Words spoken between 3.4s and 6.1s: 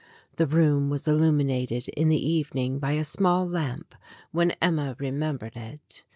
lamp when Emma remembered it.